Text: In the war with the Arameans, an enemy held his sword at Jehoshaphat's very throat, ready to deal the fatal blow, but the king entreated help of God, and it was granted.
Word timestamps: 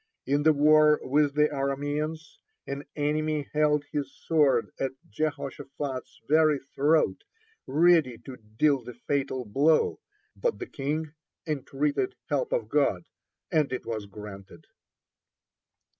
In 0.25 0.41
the 0.41 0.51
war 0.51 0.99
with 1.03 1.35
the 1.35 1.47
Arameans, 1.49 2.39
an 2.65 2.85
enemy 2.95 3.47
held 3.53 3.83
his 3.91 4.11
sword 4.11 4.71
at 4.79 4.93
Jehoshaphat's 5.11 6.21
very 6.27 6.57
throat, 6.73 7.23
ready 7.67 8.17
to 8.25 8.37
deal 8.57 8.81
the 8.83 8.95
fatal 8.95 9.45
blow, 9.45 9.99
but 10.35 10.57
the 10.57 10.65
king 10.65 11.13
entreated 11.45 12.15
help 12.29 12.51
of 12.51 12.67
God, 12.67 13.05
and 13.51 13.71
it 13.71 13.85
was 13.85 14.07
granted. 14.07 14.65